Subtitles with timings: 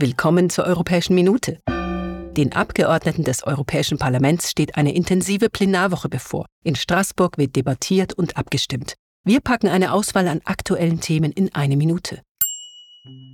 [0.00, 1.58] Willkommen zur Europäischen Minute.
[2.36, 6.46] Den Abgeordneten des Europäischen Parlaments steht eine intensive Plenarwoche bevor.
[6.62, 8.94] In Straßburg wird debattiert und abgestimmt.
[9.24, 12.20] Wir packen eine Auswahl an aktuellen Themen in eine Minute.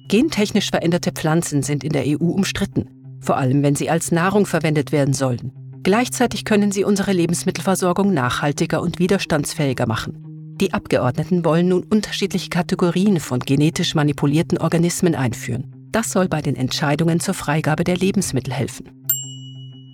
[0.09, 4.91] Gentechnisch veränderte Pflanzen sind in der EU umstritten, vor allem wenn sie als Nahrung verwendet
[4.91, 5.53] werden sollen.
[5.83, 10.57] Gleichzeitig können sie unsere Lebensmittelversorgung nachhaltiger und widerstandsfähiger machen.
[10.63, 15.84] Die Abgeordneten wollen nun unterschiedliche Kategorien von genetisch manipulierten Organismen einführen.
[15.95, 18.91] Das soll bei den Entscheidungen zur Freigabe der Lebensmittel helfen.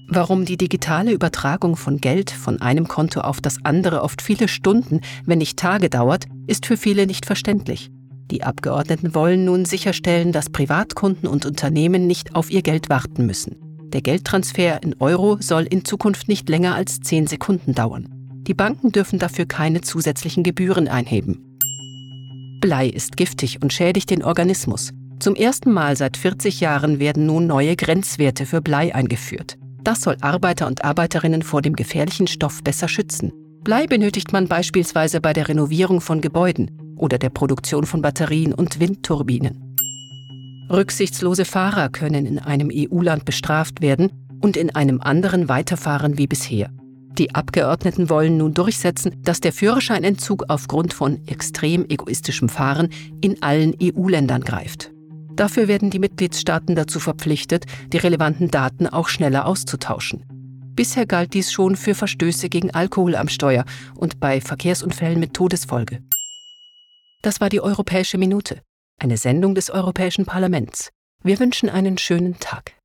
[0.09, 5.03] Warum die digitale Übertragung von Geld von einem Konto auf das andere oft viele Stunden,
[5.27, 7.91] wenn nicht Tage dauert, ist für viele nicht verständlich.
[8.31, 13.57] Die Abgeordneten wollen nun sicherstellen, dass Privatkunden und Unternehmen nicht auf ihr Geld warten müssen.
[13.93, 18.09] Der Geldtransfer in Euro soll in Zukunft nicht länger als 10 Sekunden dauern.
[18.47, 21.59] Die Banken dürfen dafür keine zusätzlichen Gebühren einheben.
[22.63, 24.95] Blei ist giftig und schädigt den Organismus.
[25.21, 29.59] Zum ersten Mal seit 40 Jahren werden nun neue Grenzwerte für Blei eingeführt.
[29.85, 33.31] Das soll Arbeiter und Arbeiterinnen vor dem gefährlichen Stoff besser schützen.
[33.63, 38.81] Blei benötigt man beispielsweise bei der Renovierung von Gebäuden oder der Produktion von Batterien und
[38.81, 39.77] Windturbinen.
[40.71, 46.71] Rücksichtslose Fahrer können in einem EU-Land bestraft werden und in einem anderen weiterfahren wie bisher.
[47.19, 52.89] Die Abgeordneten wollen nun durchsetzen, dass der Führerscheinentzug aufgrund von extrem egoistischem Fahren
[53.21, 54.91] in allen EU-Ländern greift.
[55.37, 60.25] Dafür werden die Mitgliedstaaten dazu verpflichtet, die relevanten Daten auch schneller auszutauschen.
[60.75, 63.65] Bisher galt dies schon für Verstöße gegen Alkohol am Steuer
[63.97, 66.03] und bei Verkehrsunfällen mit Todesfolge.
[67.23, 68.63] Das war die Europäische Minute,
[68.99, 70.91] eine Sendung des Europäischen Parlaments.
[71.23, 72.80] Wir wünschen einen schönen Tag.